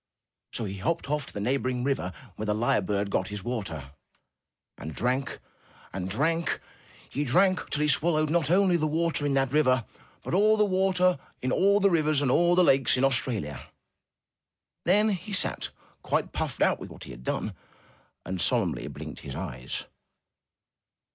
[0.55, 3.91] ''So he hopped off to the neighboring river where the lyre bird got his water,
[4.75, 5.37] and drank
[5.93, 6.59] and drank.
[7.07, 9.69] He drank till he swallowed not only all the water in that river.
[9.69, 13.21] MY BOOK HOUSE but all the water in all the rivers and lakes in Aus
[13.21, 13.61] tralia!
[14.85, 15.69] Then he sat,
[16.01, 17.53] quite puffed out with what he had done,
[18.25, 19.85] and solemnly blinked his eyes.